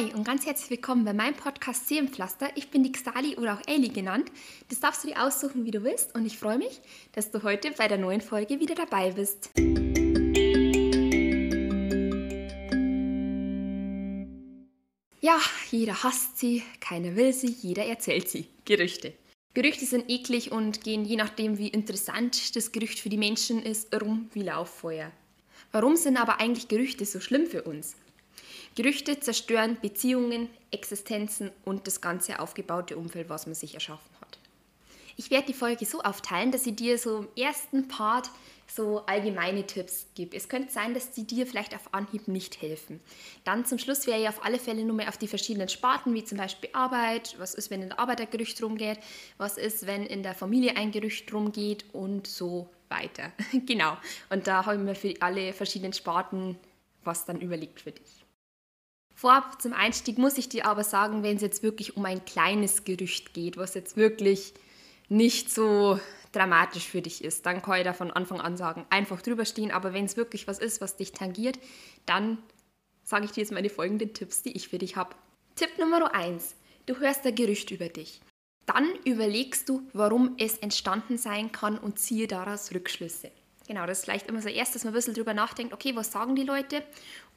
[0.00, 2.48] Hi und ganz herzlich willkommen bei meinem Podcast Seelenpflaster.
[2.54, 4.32] Ich bin die Xali oder auch Ellie genannt.
[4.70, 6.80] Das darfst du dir aussuchen, wie du willst und ich freue mich,
[7.12, 9.50] dass du heute bei der neuen Folge wieder dabei bist.
[15.20, 15.38] Ja,
[15.70, 18.46] jeder hasst sie, keiner will sie, jeder erzählt sie.
[18.64, 19.12] Gerüchte.
[19.52, 23.94] Gerüchte sind eklig und gehen je nachdem, wie interessant das Gerücht für die Menschen ist,
[24.00, 25.12] rum wie Lauffeuer.
[25.72, 27.96] Warum sind aber eigentlich Gerüchte so schlimm für uns?
[28.74, 34.38] Gerüchte zerstören Beziehungen, Existenzen und das ganze aufgebaute Umfeld, was man sich erschaffen hat.
[35.16, 38.30] Ich werde die Folge so aufteilen, dass ich dir so im ersten Part
[38.68, 40.36] so allgemeine Tipps gebe.
[40.36, 43.00] Es könnte sein, dass die dir vielleicht auf Anhieb nicht helfen.
[43.42, 46.24] Dann zum Schluss werde ich auf alle Fälle nur mehr auf die verschiedenen Sparten, wie
[46.24, 49.00] zum Beispiel Arbeit, was ist, wenn in der Arbeit ein Gerücht rumgeht,
[49.36, 53.32] was ist, wenn in der Familie ein Gerücht rumgeht und so weiter.
[53.66, 53.96] genau.
[54.30, 56.56] Und da habe ich mir für alle verschiedenen Sparten
[57.04, 58.19] was dann überlegt für dich.
[59.20, 62.84] Vorab zum Einstieg muss ich dir aber sagen, wenn es jetzt wirklich um ein kleines
[62.84, 64.54] Gerücht geht, was jetzt wirklich
[65.10, 66.00] nicht so
[66.32, 69.72] dramatisch für dich ist, dann kann ich da von Anfang an sagen, einfach drüber stehen.
[69.72, 71.58] Aber wenn es wirklich was ist, was dich tangiert,
[72.06, 72.38] dann
[73.02, 75.14] sage ich dir jetzt meine folgenden Tipps, die ich für dich habe.
[75.54, 76.54] Tipp Nummer 1.
[76.86, 78.22] Du hörst ein Gerücht über dich.
[78.64, 83.30] Dann überlegst du, warum es entstanden sein kann und ziehe daraus Rückschlüsse.
[83.70, 86.10] Genau, das ist vielleicht immer so erst, dass man ein bisschen drüber nachdenkt, okay, was
[86.10, 86.82] sagen die Leute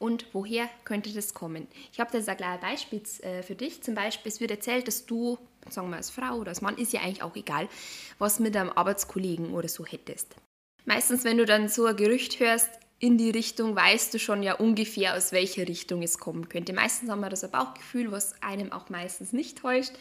[0.00, 1.68] und woher könnte das kommen?
[1.92, 3.84] Ich habe da jetzt ein Beispiel äh, für dich.
[3.84, 5.38] Zum Beispiel, es wird erzählt, dass du,
[5.70, 7.68] sagen wir als Frau oder als Mann, ist ja eigentlich auch egal,
[8.18, 10.34] was mit einem Arbeitskollegen oder so hättest.
[10.84, 14.54] Meistens, wenn du dann so ein Gerücht hörst, in die Richtung weißt du schon ja
[14.54, 16.72] ungefähr, aus welcher Richtung es kommen könnte.
[16.72, 19.92] Meistens haben wir das Bauchgefühl, was einem auch meistens nicht täuscht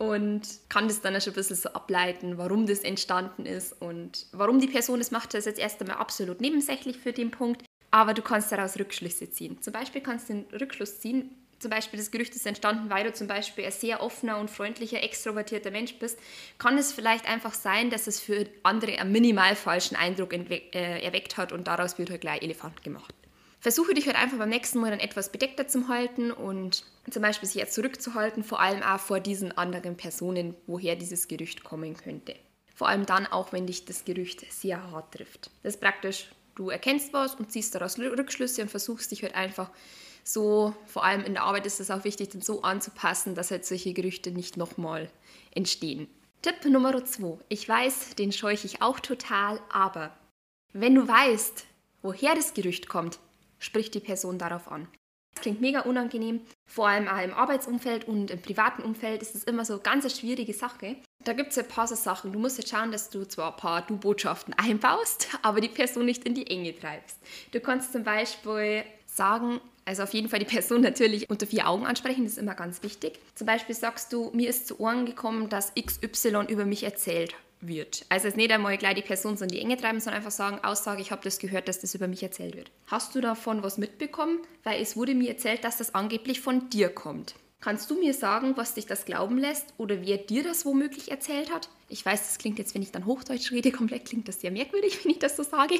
[0.00, 4.26] und kann das dann auch schon ein bisschen so ableiten, warum das entstanden ist und
[4.32, 7.66] warum die Person das macht, das ist jetzt erst einmal absolut nebensächlich für den Punkt,
[7.90, 9.60] aber du kannst daraus Rückschlüsse ziehen.
[9.60, 13.12] Zum Beispiel kannst du den Rückschluss ziehen, zum Beispiel das Gerücht ist entstanden, weil du
[13.12, 16.18] zum Beispiel ein sehr offener und freundlicher, extrovertierter Mensch bist,
[16.56, 21.36] kann es vielleicht einfach sein, dass es für andere einen minimal falschen Eindruck äh, erweckt
[21.36, 23.14] hat und daraus wird halt gleich Elefant gemacht
[23.60, 27.48] versuche dich halt einfach beim nächsten Mal dann etwas bedeckter zu halten und zum Beispiel
[27.48, 32.34] sich jetzt zurückzuhalten, vor allem auch vor diesen anderen Personen, woher dieses Gerücht kommen könnte.
[32.74, 35.50] Vor allem dann auch, wenn dich das Gerücht sehr hart trifft.
[35.62, 39.70] Das ist praktisch, du erkennst was und ziehst daraus Rückschlüsse und versuchst dich halt einfach
[40.24, 43.64] so, vor allem in der Arbeit ist es auch wichtig, dann so anzupassen, dass halt
[43.64, 45.10] solche Gerüchte nicht nochmal
[45.54, 46.08] entstehen.
[46.42, 47.38] Tipp Nummer 2.
[47.48, 50.16] Ich weiß, den scheuche ich auch total, aber
[50.72, 51.66] wenn du weißt,
[52.02, 53.18] woher das Gerücht kommt,
[53.60, 54.88] spricht die Person darauf an.
[55.34, 59.44] Das klingt mega unangenehm, vor allem auch im Arbeitsumfeld und im privaten Umfeld ist es
[59.44, 60.96] immer so eine ganz schwierige Sache.
[61.24, 62.32] Da gibt es ein paar so Sachen.
[62.32, 66.24] Du musst jetzt schauen, dass du zwar ein paar Du-Botschaften einbaust, aber die Person nicht
[66.24, 67.18] in die Enge treibst.
[67.52, 71.86] Du kannst zum Beispiel sagen, also auf jeden Fall die Person natürlich unter vier Augen
[71.86, 73.20] ansprechen, das ist immer ganz wichtig.
[73.34, 78.04] Zum Beispiel sagst du, mir ist zu Ohren gekommen, dass XY über mich erzählt wird.
[78.08, 80.60] Also es nicht einmal gleich die Person so in die Enge treiben, sondern einfach sagen,
[80.64, 82.70] Aussage, ich habe das gehört, dass das über mich erzählt wird.
[82.86, 84.38] Hast du davon was mitbekommen?
[84.64, 87.34] Weil es wurde mir erzählt, dass das angeblich von dir kommt.
[87.60, 91.52] Kannst du mir sagen, was dich das glauben lässt oder wer dir das womöglich erzählt
[91.52, 91.68] hat?
[91.90, 94.98] Ich weiß, das klingt jetzt, wenn ich dann Hochdeutsch rede, komplett klingt das sehr merkwürdig,
[95.04, 95.74] wenn ich das so sage.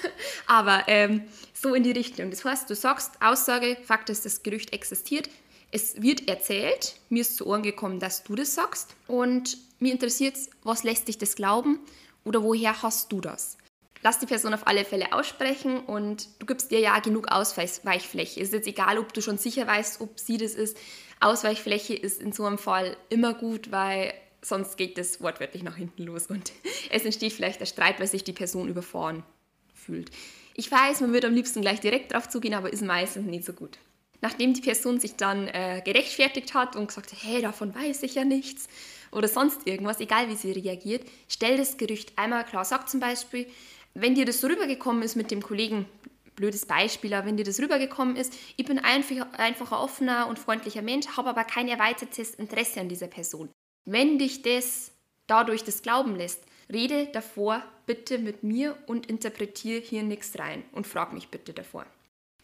[0.46, 2.30] Aber ähm, so in die Richtung.
[2.30, 5.28] Das heißt, du sagst Aussage, Fakt ist, das Gerücht existiert.
[5.72, 8.94] Es wird erzählt, mir ist zu Ohren gekommen, dass du das sagst.
[9.06, 11.80] Und mir interessiert, was lässt dich das glauben
[12.24, 13.56] oder woher hast du das?
[14.02, 18.40] Lass die Person auf alle Fälle aussprechen und du gibst dir ja genug Ausweichfläche.
[18.40, 20.76] Es ist jetzt egal, ob du schon sicher weißt, ob sie das ist.
[21.20, 26.04] Ausweichfläche ist in so einem Fall immer gut, weil sonst geht das wortwörtlich nach hinten
[26.04, 26.52] los und
[26.90, 29.22] es entsteht vielleicht der Streit, weil sich die Person überfahren
[29.74, 30.10] fühlt.
[30.54, 33.52] Ich weiß, man würde am liebsten gleich direkt drauf zugehen, aber ist meistens nicht so
[33.52, 33.78] gut.
[34.22, 38.14] Nachdem die Person sich dann äh, gerechtfertigt hat und gesagt hat, hey, davon weiß ich
[38.14, 38.68] ja nichts,
[39.12, 42.64] oder sonst irgendwas, egal wie sie reagiert, stell das Gerücht einmal klar.
[42.64, 43.46] Sag zum Beispiel,
[43.94, 45.86] wenn dir das so rübergekommen ist mit dem Kollegen,
[46.34, 50.38] blödes Beispiel, aber wenn dir das rübergekommen ist, ich bin einfach, einfach ein offener und
[50.38, 53.48] freundlicher Mensch, habe aber kein erweitertes Interesse an dieser Person.
[53.84, 54.92] Wenn dich das
[55.26, 56.42] dadurch das glauben lässt,
[56.72, 61.86] rede davor bitte mit mir und interpretiere hier nichts rein und frag mich bitte davor.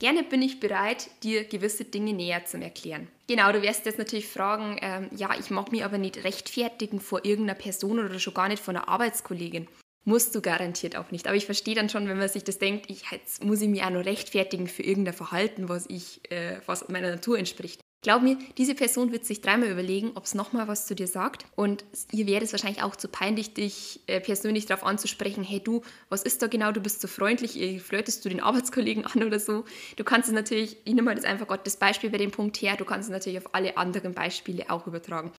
[0.03, 3.07] Gerne bin ich bereit, dir gewisse Dinge näher zu erklären.
[3.29, 7.25] Genau, du wirst jetzt natürlich fragen, ähm, ja, ich mag mich aber nicht rechtfertigen vor
[7.25, 9.69] irgendeiner Person oder schon gar nicht vor einer Arbeitskollegin.
[10.05, 11.29] Musst du garantiert auch nicht.
[11.29, 13.85] Aber ich verstehe dann schon, wenn man sich das denkt, ich, jetzt muss ich mich
[13.85, 17.81] auch noch rechtfertigen für irgendein Verhalten, was, ich, äh, was meiner Natur entspricht.
[18.03, 21.47] Glaub mir, diese Person wird sich dreimal überlegen, ob es nochmal was zu dir sagt.
[21.55, 25.83] Und ihr wäre es wahrscheinlich auch zu peinlich, dich äh, persönlich darauf anzusprechen, hey du,
[26.09, 29.65] was ist da genau, du bist so freundlich, flirtest du den Arbeitskollegen an oder so.
[29.97, 32.61] Du kannst es natürlich, ich nehme mal das einfach Gott das Beispiel bei dem Punkt
[32.61, 35.31] her, du kannst es natürlich auf alle anderen Beispiele auch übertragen.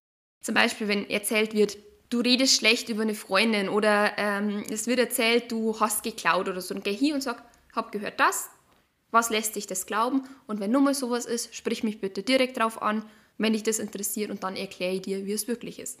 [0.42, 1.76] Zum Beispiel, wenn erzählt wird,
[2.08, 6.62] du redest schlecht über eine Freundin oder ähm, es wird erzählt, du hast geklaut oder
[6.62, 7.42] so, dann geh hier und sag,
[7.74, 8.48] hab gehört das,
[9.14, 10.24] was lässt sich das glauben?
[10.46, 13.04] Und wenn nur mal sowas ist, sprich mich bitte direkt drauf an,
[13.38, 15.98] wenn dich das interessiert und dann erkläre ich dir, wie es wirklich ist.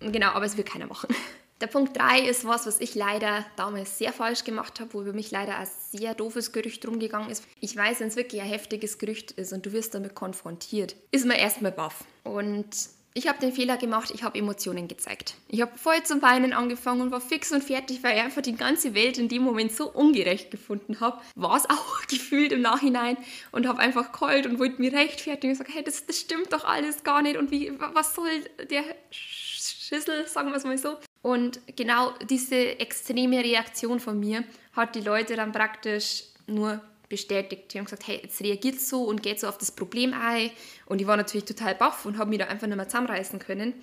[0.00, 1.14] Genau, aber es wird keiner machen.
[1.60, 5.12] Der Punkt 3 ist was, was ich leider damals sehr falsch gemacht habe, wo über
[5.12, 7.44] mich leider ein sehr doofes Gerücht rumgegangen ist.
[7.60, 11.24] Ich weiß, wenn es wirklich ein heftiges Gerücht ist und du wirst damit konfrontiert, ist
[11.24, 12.02] man erstmal baff.
[12.24, 12.66] Und
[13.14, 15.34] ich habe den Fehler gemacht, ich habe Emotionen gezeigt.
[15.48, 18.56] Ich habe voll zum Weinen angefangen und war fix und fertig, weil ich einfach die
[18.56, 21.20] ganze Welt in dem Moment so ungerecht gefunden habe.
[21.34, 23.16] War es auch gefühlt im Nachhinein
[23.50, 26.64] und habe einfach kalt und wollte mir rechtfertigen und gesagt, hey, das, das stimmt doch
[26.64, 28.30] alles gar nicht und wie, was soll
[28.70, 30.96] der Schüssel, sagen wir es mal so.
[31.20, 36.80] Und genau diese extreme Reaktion von mir hat die Leute dann praktisch nur
[37.12, 37.72] bestätigt.
[37.72, 40.50] Die haben gesagt, hey, jetzt reagiert so und geht so auf das Problem ein.
[40.86, 43.74] Und ich war natürlich total baff und habe mich da einfach nicht mehr zusammenreißen können.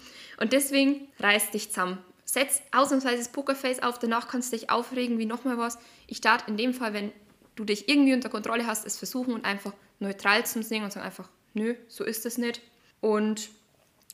[0.42, 2.00] Und deswegen reiß dich zusammen.
[2.26, 5.78] Setz ausnahmsweise das Pokerface auf, danach kannst du dich aufregen wie nochmal was.
[6.08, 7.12] Ich starte in dem Fall, wenn
[7.56, 11.06] du dich irgendwie unter Kontrolle hast, es versuchen und einfach neutral zu singen und sagen
[11.06, 12.62] einfach, nö, so ist es nicht.
[13.00, 13.50] Und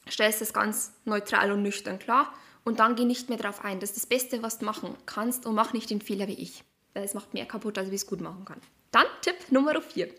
[0.09, 2.33] stellst es ganz neutral und nüchtern klar
[2.65, 3.79] und dann geh nicht mehr drauf ein.
[3.79, 6.65] Das ist das Beste, was du machen kannst und mach nicht den Fehler wie ich.
[6.95, 8.59] Weil es macht mehr kaputt, als wie es gut machen kann.
[8.89, 10.09] Dann Tipp Nummer 4.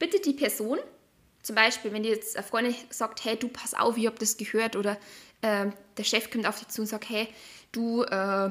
[0.00, 0.78] Bitte die Person,
[1.42, 4.36] zum Beispiel, wenn dir jetzt eine Freundin sagt, hey, du pass auf, ich habe das
[4.36, 4.98] gehört, oder
[5.42, 5.66] äh,
[5.96, 7.28] der Chef kommt auf dich zu und sagt, hey,
[7.70, 8.50] du, äh,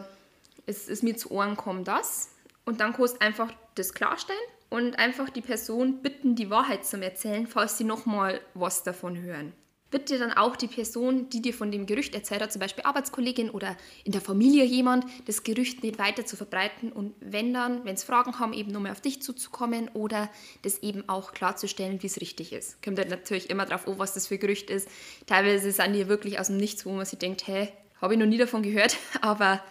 [0.65, 2.29] es ist mir zu Ohren kommen das.
[2.63, 4.39] Und dann kannst du einfach das klarstellen
[4.69, 9.53] und einfach die Person bitten, die Wahrheit zu erzählen, falls sie nochmal was davon hören
[9.91, 12.83] wird dir dann auch die Person, die dir von dem Gerücht erzählt hat, zum Beispiel
[12.83, 17.85] Arbeitskollegin oder in der Familie jemand, das Gerücht nicht weiter zu verbreiten und wenn dann,
[17.85, 20.29] wenn es Fragen haben, eben nochmal auf dich zuzukommen oder
[20.63, 22.81] das eben auch klarzustellen, wie es richtig ist.
[22.83, 24.89] Kommt halt natürlich immer darauf an, was das für Gerücht ist.
[25.25, 27.69] Teilweise sind die wirklich aus dem Nichts, wo man sich denkt, hä,
[28.01, 29.63] habe ich noch nie davon gehört, aber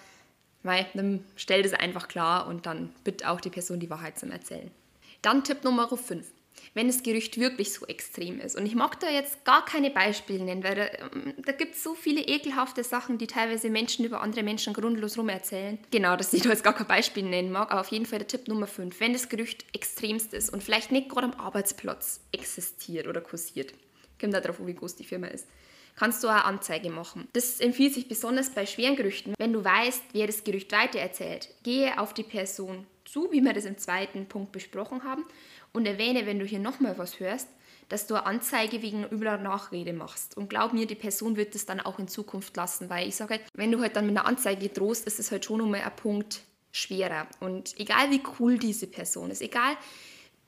[0.62, 4.30] mei, dann stell das einfach klar und dann bitte auch die Person die Wahrheit zum
[4.30, 4.70] Erzählen.
[5.22, 6.26] Dann Tipp Nummer 5
[6.74, 8.56] wenn das Gerücht wirklich so extrem ist.
[8.56, 11.82] Und ich mag da jetzt gar keine Beispiele nennen, weil da, ähm, da gibt es
[11.82, 15.78] so viele ekelhafte Sachen, die teilweise Menschen über andere Menschen grundlos rum erzählen.
[15.90, 18.28] Genau, dass ich da jetzt gar kein Beispiel nennen mag, aber auf jeden Fall der
[18.28, 19.00] Tipp Nummer 5.
[19.00, 23.72] Wenn das Gerücht extremst ist und vielleicht nicht gerade am Arbeitsplatz existiert oder kursiert,
[24.20, 25.46] kommt da drauf, wie groß die Firma ist,
[25.96, 27.26] kannst du eine Anzeige machen.
[27.32, 29.34] Das empfiehlt sich besonders bei schweren Gerüchten.
[29.38, 33.64] Wenn du weißt, wer das Gerücht weitererzählt, gehe auf die Person zu, wie wir das
[33.64, 35.24] im zweiten Punkt besprochen haben,
[35.72, 37.48] und erwähne, wenn du hier nochmal was hörst,
[37.88, 40.36] dass du eine Anzeige wegen übler Nachrede machst.
[40.36, 43.34] Und glaub mir, die Person wird das dann auch in Zukunft lassen, weil ich sage
[43.34, 45.96] halt, wenn du halt dann mit einer Anzeige drohst, ist es halt schon nochmal ein
[45.96, 46.40] Punkt
[46.72, 47.26] schwerer.
[47.40, 49.76] Und egal wie cool diese Person ist, egal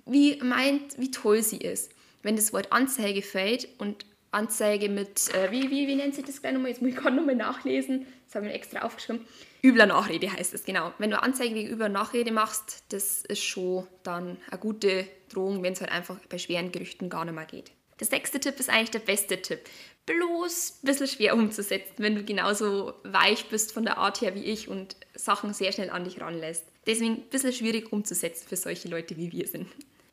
[0.07, 5.51] wie meint, wie toll sie ist, wenn das Wort Anzeige fällt und Anzeige mit, äh,
[5.51, 6.71] wie, wie, wie nennt sich das gleich nochmal?
[6.71, 8.07] Jetzt muss ich gerade nochmal nachlesen.
[8.27, 9.27] Das habe ich extra aufgeschrieben.
[9.63, 10.93] Übler Nachrede heißt es, genau.
[10.99, 15.73] Wenn du Anzeige wegen übler Nachrede machst, das ist schon dann eine gute Drohung, wenn
[15.73, 17.73] es halt einfach bei schweren Gerüchten gar nicht mehr geht.
[17.99, 19.61] Der sechste Tipp ist eigentlich der beste Tipp.
[20.07, 24.45] Bloß ein bisschen schwer umzusetzen, wenn du genauso weich bist von der Art her wie
[24.45, 26.65] ich und Sachen sehr schnell an dich ranlässt.
[26.87, 29.67] Deswegen ein bisschen schwierig umzusetzen für solche Leute wie wir sind.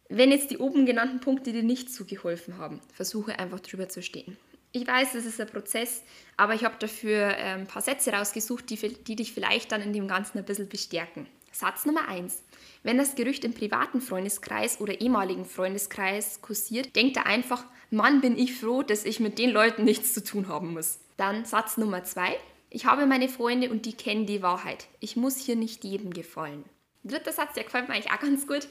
[0.09, 4.37] Wenn jetzt die oben genannten Punkte dir nicht zugeholfen haben, versuche einfach drüber zu stehen.
[4.75, 6.03] Ich weiß, es ist ein Prozess,
[6.35, 9.93] aber ich habe dafür ähm, ein paar Sätze rausgesucht, die, die dich vielleicht dann in
[9.93, 11.27] dem Ganzen ein bisschen bestärken.
[11.53, 12.43] Satz Nummer 1.
[12.83, 18.37] Wenn das Gerücht im privaten Freundeskreis oder ehemaligen Freundeskreis kursiert, denkt er einfach, Mann, bin
[18.37, 20.99] ich froh, dass ich mit den Leuten nichts zu tun haben muss.
[21.15, 22.37] Dann Satz Nummer 2.
[22.69, 24.87] Ich habe meine Freunde und die kennen die Wahrheit.
[24.99, 26.65] Ich muss hier nicht jedem gefallen.
[27.05, 28.67] Dritter Satz, der gefällt mir eigentlich auch ganz gut.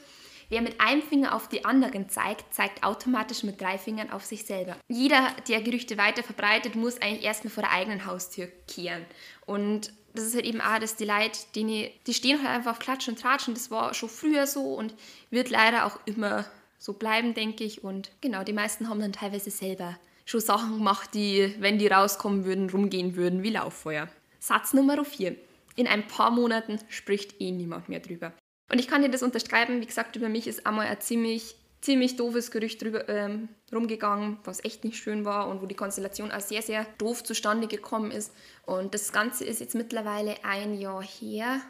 [0.49, 4.45] Wer mit einem Finger auf die anderen zeigt, zeigt automatisch mit drei Fingern auf sich
[4.45, 4.75] selber.
[4.87, 9.05] Jeder, der Gerüchte weiter verbreitet, muss eigentlich erstmal vor der eigenen Haustür kehren.
[9.45, 12.79] Und das ist halt eben auch, dass die Leute, die, die stehen halt einfach auf
[12.79, 14.93] Klatsch und Tratsch und das war schon früher so und
[15.29, 16.45] wird leider auch immer
[16.79, 17.83] so bleiben, denke ich.
[17.83, 22.45] Und genau, die meisten haben dann teilweise selber schon Sachen gemacht, die, wenn die rauskommen
[22.45, 24.07] würden, rumgehen würden wie Lauffeuer.
[24.39, 25.35] Satz Nummer 4.
[25.75, 28.33] In ein paar Monaten spricht eh niemand mehr drüber.
[28.69, 32.15] Und ich kann dir das unterschreiben, wie gesagt, über mich ist einmal ein ziemlich, ziemlich
[32.15, 36.39] doofes Gerücht drüber, ähm, rumgegangen, was echt nicht schön war und wo die Konstellation auch
[36.39, 38.33] sehr, sehr doof zustande gekommen ist.
[38.65, 41.61] Und das Ganze ist jetzt mittlerweile ein Jahr her,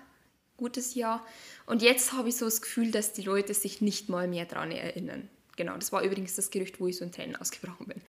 [0.58, 1.26] gutes Jahr.
[1.66, 4.72] Und jetzt habe ich so das Gefühl, dass die Leute sich nicht mal mehr daran
[4.72, 5.30] erinnern.
[5.58, 8.02] Genau, das war übrigens das Gerücht, wo ich so in Tränen ausgebrochen bin.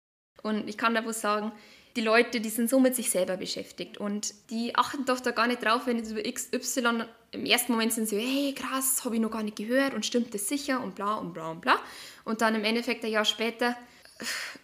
[0.43, 1.53] Und ich kann da wohl sagen,
[1.97, 5.47] die Leute, die sind so mit sich selber beschäftigt und die achten doch da gar
[5.47, 9.21] nicht drauf, wenn es über XY im ersten Moment sind sie, hey krass, habe ich
[9.21, 11.79] noch gar nicht gehört und stimmt das sicher und bla und bla und bla.
[12.25, 13.77] Und dann im Endeffekt ein Jahr später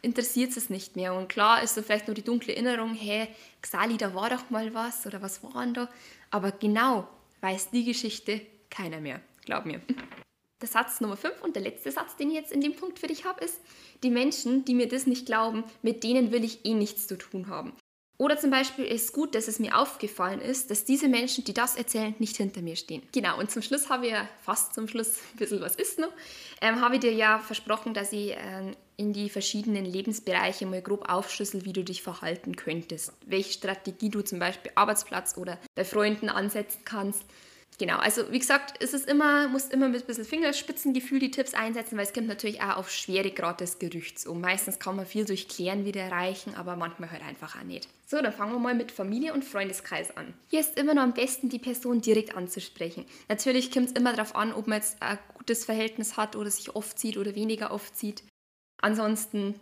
[0.03, 1.15] interessiert es nicht mehr.
[1.15, 3.29] Und klar ist da vielleicht nur die dunkle Erinnerung, hey,
[3.61, 5.89] Xali, da war doch mal was oder was war denn da?
[6.31, 7.09] Aber genau
[7.41, 9.81] weiß die Geschichte keiner mehr, glaub mir.
[10.62, 13.09] Der Satz Nummer 5 und der letzte Satz, den ich jetzt in dem Punkt für
[13.09, 13.61] dich habe, ist,
[14.04, 17.49] die Menschen, die mir das nicht glauben, mit denen will ich eh nichts zu tun
[17.49, 17.73] haben.
[18.16, 21.75] Oder zum Beispiel ist gut, dass es mir aufgefallen ist, dass diese Menschen, die das
[21.75, 23.02] erzählen, nicht hinter mir stehen.
[23.11, 26.12] Genau, und zum Schluss habe ich ja, fast zum Schluss, ein bisschen was ist noch,
[26.61, 31.09] ähm, habe ich dir ja versprochen, dass ich ähm, in die verschiedenen Lebensbereiche mal grob
[31.09, 33.12] aufschlüssel, wie du dich verhalten könntest.
[33.26, 37.25] Welche Strategie du zum Beispiel Arbeitsplatz oder bei Freunden ansetzen kannst.
[37.79, 41.55] Genau, also wie gesagt, es ist immer, musst immer mit ein bisschen Fingerspitzengefühl die Tipps
[41.55, 44.41] einsetzen, weil es kommt natürlich auch auf Schweregrad des Gerüchts um.
[44.41, 47.88] Meistens kann man viel durch Klären wieder erreichen, aber manchmal halt einfach auch nicht.
[48.07, 50.35] So, dann fangen wir mal mit Familie und Freundeskreis an.
[50.49, 53.07] Hier ist immer noch am besten, die Person direkt anzusprechen.
[53.29, 56.76] Natürlich kommt es immer darauf an, ob man jetzt ein gutes Verhältnis hat oder sich
[56.76, 58.23] oft sieht oder weniger oft sieht.
[58.83, 59.55] Ansonsten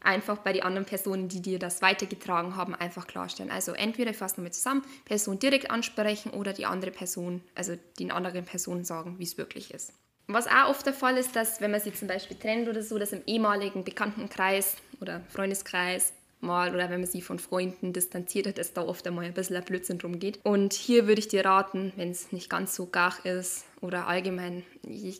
[0.00, 3.50] einfach bei den anderen Personen, die dir das weitergetragen haben, einfach klarstellen.
[3.50, 8.44] Also entweder fassen wir zusammen, Person direkt ansprechen oder die andere Person, also den anderen
[8.44, 9.92] Personen sagen, wie es wirklich ist.
[10.26, 12.98] Was auch oft der Fall ist, dass wenn man sich zum Beispiel trennt oder so,
[12.98, 18.58] dass im ehemaligen Bekanntenkreis oder Freundeskreis mal oder wenn man sie von Freunden distanziert hat,
[18.58, 20.38] dass da oft einmal ein bisschen ein Blödsinn drum geht.
[20.44, 24.64] Und hier würde ich dir raten, wenn es nicht ganz so gar ist oder allgemein,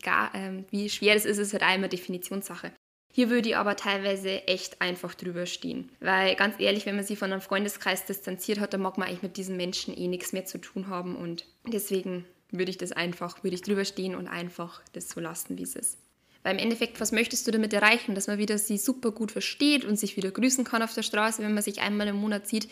[0.03, 2.71] gar, äh, wie schwer es ist, ist halt einmal Definitionssache.
[3.11, 5.91] Hier würde ich aber teilweise echt einfach drüber stehen.
[5.99, 9.23] Weil ganz ehrlich, wenn man sich von einem Freundeskreis distanziert hat, dann mag man eigentlich
[9.23, 11.15] mit diesen Menschen eh nichts mehr zu tun haben.
[11.15, 15.57] Und deswegen würde ich das einfach, würde ich drüber stehen und einfach das so lassen,
[15.57, 15.97] wie es ist.
[16.43, 18.15] Weil im Endeffekt, was möchtest du damit erreichen?
[18.15, 21.41] Dass man wieder sie super gut versteht und sich wieder grüßen kann auf der Straße,
[21.41, 22.69] wenn man sich einmal im Monat sieht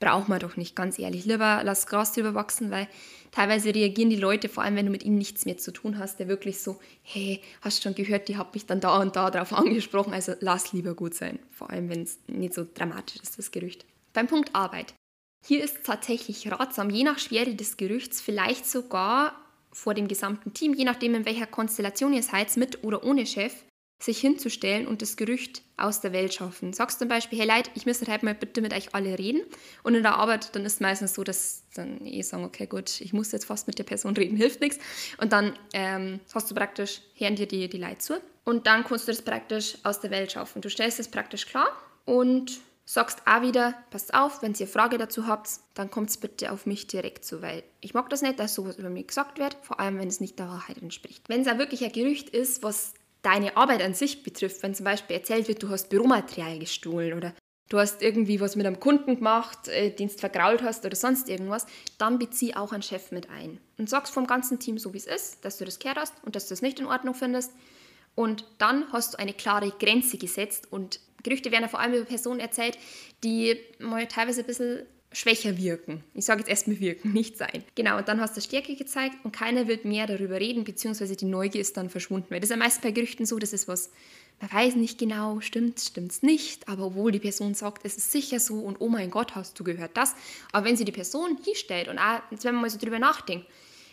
[0.00, 1.24] braucht man doch nicht, ganz ehrlich.
[1.24, 2.88] Lieber lass Gras drüber wachsen, weil
[3.30, 6.18] teilweise reagieren die Leute, vor allem wenn du mit ihnen nichts mehr zu tun hast,
[6.18, 9.52] der wirklich so, hey, hast schon gehört, die hat mich dann da und da drauf
[9.54, 11.38] angesprochen, also lass lieber gut sein.
[11.50, 13.84] Vor allem, wenn es nicht so dramatisch ist, das Gerücht.
[14.12, 14.94] Beim Punkt Arbeit.
[15.46, 19.36] Hier ist tatsächlich ratsam, je nach Schwere des Gerüchts, vielleicht sogar
[19.70, 23.52] vor dem gesamten Team, je nachdem in welcher Konstellation ihr seid, mit oder ohne Chef,
[24.00, 26.72] sich hinzustellen und das Gerücht aus der Welt schaffen.
[26.72, 29.42] Sagst zum Beispiel, hey Leute, ich müsste heute mal bitte mit euch alle reden.
[29.82, 33.00] Und in der Arbeit, dann ist es meistens so, dass dann eh sagen, okay, gut,
[33.00, 34.78] ich muss jetzt fast mit der Person reden, hilft nichts.
[35.20, 38.20] Und dann ähm, hast du praktisch, hören dir die, die Leute zu.
[38.44, 40.62] Und dann kannst du das praktisch aus der Welt schaffen.
[40.62, 41.68] Du stellst es praktisch klar
[42.04, 46.16] und sagst auch wieder, passt auf, wenn ihr eine Frage dazu habt, dann kommt es
[46.16, 49.38] bitte auf mich direkt zu, weil ich mag das nicht, dass sowas über mich gesagt
[49.38, 51.28] wird, vor allem wenn es nicht der Wahrheit entspricht.
[51.28, 54.84] Wenn es auch wirklich ein Gerücht ist, was deine Arbeit an sich betrifft, wenn zum
[54.84, 57.34] Beispiel erzählt wird, du hast Büromaterial gestohlen oder
[57.68, 61.28] du hast irgendwie was mit einem Kunden gemacht, äh, den du vergrault hast oder sonst
[61.28, 61.66] irgendwas,
[61.98, 65.06] dann bezieh auch einen Chef mit ein und sagst vom ganzen Team so, wie es
[65.06, 67.52] ist, dass du das gehört hast und dass du das nicht in Ordnung findest.
[68.14, 72.04] Und dann hast du eine klare Grenze gesetzt und Gerüchte werden ja vor allem über
[72.04, 72.78] Personen erzählt,
[73.24, 76.04] die mal teilweise ein bisschen schwächer wirken.
[76.14, 77.64] Ich sage jetzt erstmal wirken, nicht sein.
[77.74, 81.24] Genau, und dann hast du Stärke gezeigt und keiner wird mehr darüber reden, beziehungsweise die
[81.24, 82.26] Neugier ist dann verschwunden.
[82.30, 83.90] Weil das ist ja meist bei Gerüchten so, das ist was,
[84.40, 88.12] man weiß nicht genau, stimmt, stimmt es nicht, aber obwohl die Person sagt, es ist
[88.12, 90.14] sicher so und oh mein Gott, hast du gehört das.
[90.52, 93.46] Aber wenn sie die Person hinstellt und auch, jetzt wenn man mal so drüber nachdenkt,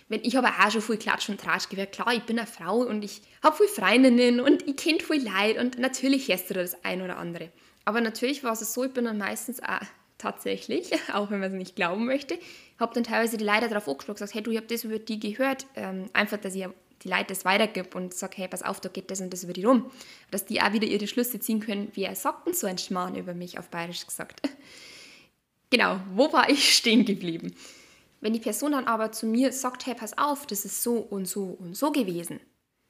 [0.07, 1.91] wenn ich habe auch schon viel Klatsch und Tratsch gehört.
[1.91, 5.57] Klar, ich bin eine Frau und ich habe viel Freundinnen und ich kenne viel Leid
[5.57, 7.49] und natürlich hörst du das ein oder andere.
[7.85, 9.79] Aber natürlich war es so, ich bin dann meistens auch
[10.25, 12.37] tatsächlich, auch wenn man es nicht glauben möchte.
[12.79, 15.19] Habe dann teilweise die Leute darauf angesprochen, gesagt, hey, du, ich habe das über die
[15.19, 15.67] gehört.
[15.75, 16.67] Ähm, einfach, dass ich
[17.03, 19.53] die Leute das weitergebe und sage, hey, pass auf, da geht das und das über
[19.53, 19.91] die rum.
[20.31, 23.15] Dass die auch wieder ihre Schlüsse ziehen können, wie er sagt denn so ein Schmarrn
[23.15, 24.41] über mich, auf Bayerisch gesagt.
[25.69, 27.53] genau, wo war ich stehen geblieben?
[28.21, 31.27] Wenn die Person dann aber zu mir sagt, hey, pass auf, das ist so und
[31.27, 32.39] so und so gewesen,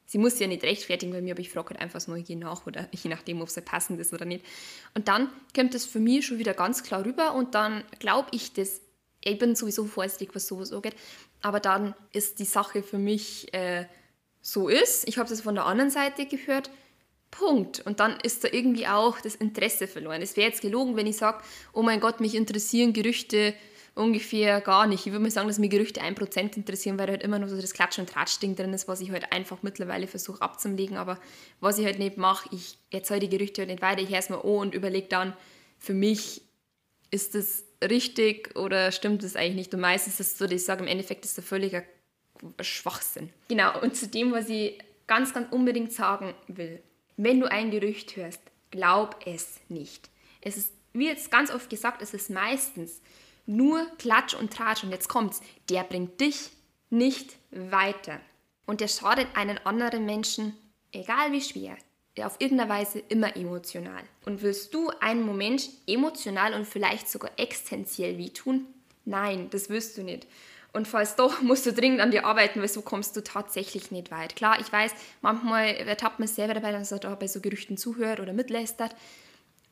[0.05, 2.65] sie muss ja nicht rechtfertigen bei mir, aber ich frage halt einfach mal je nach
[2.65, 4.45] oder je nachdem, ob es halt passend ist oder nicht.
[4.93, 8.53] Und dann kommt das für mich schon wieder ganz klar rüber und dann glaube ich
[8.53, 8.81] das.
[9.27, 10.95] Ich bin sowieso vorsichtig, was sowas angeht,
[11.41, 13.85] aber dann ist die Sache für mich äh,
[14.41, 15.07] so ist.
[15.07, 16.69] Ich habe das von der anderen Seite gehört.
[17.31, 17.81] Punkt.
[17.85, 20.21] Und dann ist da irgendwie auch das Interesse verloren.
[20.21, 21.43] Es wäre jetzt gelogen, wenn ich sage,
[21.73, 23.55] oh mein Gott, mich interessieren Gerüchte
[23.95, 25.05] ungefähr gar nicht.
[25.05, 27.73] Ich würde mal sagen, dass mich Gerüchte 1% interessieren, weil halt immer noch so das
[27.73, 30.97] Klatsch- und Tratsch-Ding drin ist, was ich halt einfach mittlerweile versuche abzulegen.
[30.97, 31.17] Aber
[31.61, 34.29] was ich halt nicht mache, ich erzähle die Gerüchte halt nicht weiter, ich höre es
[34.29, 35.33] mir an und überlege dann,
[35.79, 36.41] für mich
[37.09, 39.73] ist das richtig oder stimmt das eigentlich nicht.
[39.73, 41.83] Und meistens ist es so, dass ich sage, im Endeffekt ist das völliger
[42.59, 43.29] Schwachsinn.
[43.47, 46.81] Genau, und zu dem, was ich ganz, ganz unbedingt sagen will.
[47.17, 50.09] wenn du ein Gerücht hörst, glaub es nicht.
[50.41, 52.99] Es ist, wie jetzt ganz oft gesagt, es ist meistens
[53.45, 56.49] nur Klatsch und Tratsch und jetzt kommt's, der bringt dich
[56.89, 58.19] nicht weiter.
[58.65, 60.55] Und der schadet einen anderen Menschen,
[60.91, 61.77] egal wie schwer,
[62.23, 64.03] auf irgendeine Weise immer emotional.
[64.25, 68.65] Und willst du einen Moment emotional und vielleicht sogar existenziell wehtun?
[69.03, 70.25] Nein, das willst du nicht.
[70.73, 74.11] Und falls doch, musst du dringend an dir arbeiten, weil so kommst du tatsächlich nicht
[74.11, 74.35] weit.
[74.35, 78.33] Klar, ich weiß, manchmal ertappt man selber dabei, dass da bei so Gerüchten zuhört oder
[78.33, 78.95] mitlästert.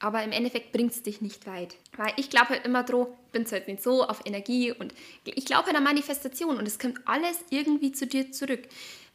[0.03, 1.77] Aber im Endeffekt bringt es dich nicht weit.
[1.95, 4.93] Weil ich glaube halt immer dran, ich bin halt nicht so auf Energie und
[5.23, 8.63] ich glaube halt an Manifestation und es kommt alles irgendwie zu dir zurück.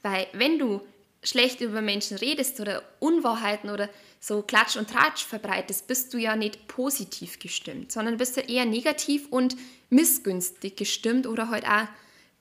[0.01, 0.81] Weil wenn du
[1.23, 6.37] schlecht über Menschen redest oder Unwahrheiten oder so Klatsch und Tratsch verbreitest, bist du ja
[6.37, 9.59] nicht positiv gestimmt, sondern bist du eher negativ und
[9.91, 11.87] missgünstig gestimmt oder halt auch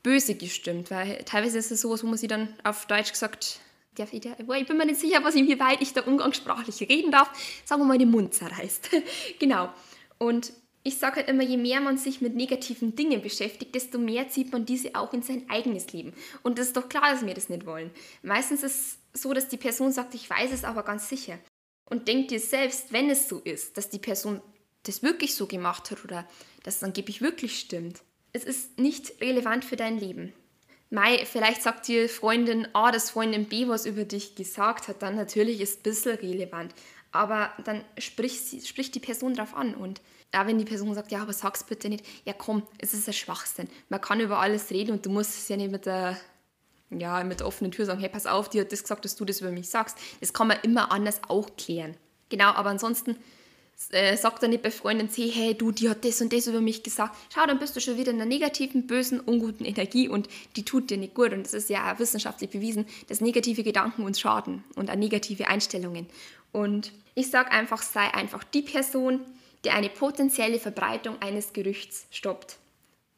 [0.04, 3.60] böse gestimmt, weil teilweise ist es so, wo man sie dann auf Deutsch gesagt,
[4.00, 7.30] darf ich, ich bin mir nicht sicher, was wie weit ich da umgangssprachlich reden darf,
[7.66, 8.90] sagen wir mal, den Mund zerreißt.
[9.40, 9.70] genau.
[10.18, 14.30] Und ich sage halt immer, je mehr man sich mit negativen Dingen beschäftigt, desto mehr
[14.30, 16.14] zieht man diese auch in sein eigenes Leben.
[16.44, 17.92] Und das ist doch klar, dass wir das nicht wollen.
[18.24, 21.38] Meistens ist es so, dass die Person sagt, ich weiß es aber ganz sicher.
[21.90, 24.42] Und denkt dir selbst, wenn es so ist, dass die Person
[24.84, 26.26] das wirklich so gemacht hat oder
[26.64, 28.02] dass es angeblich wirklich stimmt,
[28.32, 30.34] es ist nicht relevant für dein Leben.
[30.90, 35.16] Mai, vielleicht sagt dir Freundin A, dass Freundin B was über dich gesagt hat, dann
[35.16, 36.74] natürlich ist es ein bisschen relevant.
[37.12, 40.02] Aber dann spricht, spricht die Person darauf an und
[40.34, 43.14] auch wenn die Person sagt, ja, aber sag's bitte nicht, ja komm, es ist ein
[43.14, 43.70] Schwachsinn.
[43.90, 46.18] Man kann über alles reden und du musst es ja nicht mit der,
[46.90, 49.26] ja, mit der offenen Tür sagen, hey, pass auf, die hat das gesagt, dass du
[49.26, 49.98] das über mich sagst.
[50.20, 51.96] Das kann man immer anders auch klären.
[52.30, 53.18] Genau, aber ansonsten
[53.92, 56.84] äh, sagt er nicht bei Freunden, hey, du, die hat das und das über mich
[56.84, 57.16] gesagt.
[57.34, 60.90] Schau, dann bist du schon wieder in einer negativen, bösen, unguten Energie und die tut
[60.90, 61.32] dir nicht gut.
[61.32, 65.48] Und das ist ja auch wissenschaftlich bewiesen, dass negative Gedanken uns schaden und auch negative
[65.48, 66.08] Einstellungen.
[66.52, 69.22] Und ich sage einfach, sei einfach die Person,
[69.64, 72.58] die eine potenzielle Verbreitung eines Gerüchts stoppt,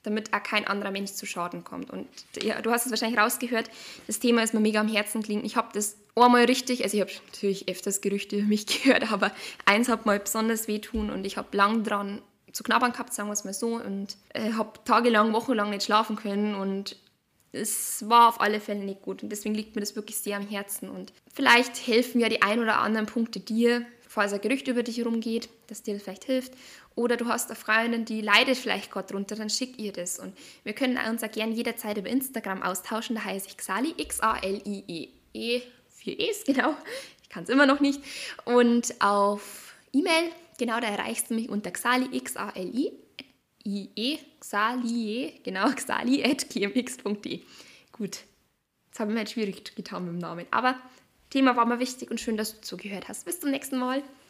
[0.03, 1.89] damit auch kein anderer Mensch zu Schaden kommt.
[1.89, 2.07] Und
[2.41, 3.69] ja, du hast es wahrscheinlich rausgehört,
[4.07, 5.45] das Thema ist mir mega am Herzen gelegen.
[5.45, 9.31] Ich habe das einmal richtig, also ich habe natürlich öfters Gerüchte über mich gehört, aber
[9.65, 12.21] eins hat mal besonders wehtun und ich habe lang dran
[12.51, 16.15] zu knabbern gehabt, sagen wir es mal so, und äh, habe tagelang, wochenlang nicht schlafen
[16.15, 16.95] können und
[17.51, 20.47] es war auf alle Fälle nicht gut und deswegen liegt mir das wirklich sehr am
[20.47, 24.83] Herzen und vielleicht helfen ja die ein oder anderen Punkte dir, falls ein Gerücht über
[24.83, 26.53] dich herumgeht, dass dir das vielleicht hilft.
[26.95, 30.19] Oder du hast eine Freundin, die leidet vielleicht gerade drunter, dann schick ihr das.
[30.19, 33.15] Und wir können uns auch gerne jederzeit über Instagram austauschen.
[33.15, 35.09] Da heiße ich Xali, X-A-L-I-E.
[35.31, 35.61] E,
[35.99, 36.75] vier E's, genau.
[37.23, 38.01] Ich kann es immer noch nicht.
[38.45, 42.91] Und auf E-Mail, genau, da erreichst du mich unter Xali, X-A-L-I,
[43.65, 47.41] I-E, Xalie, genau, xali at gmx.de.
[47.91, 48.19] Gut,
[48.87, 50.47] jetzt haben wir jetzt schwierig getan mit dem Namen.
[50.51, 50.79] Aber
[51.29, 53.25] Thema war mir wichtig und schön, dass du zugehört hast.
[53.25, 54.01] Bis zum nächsten Mal.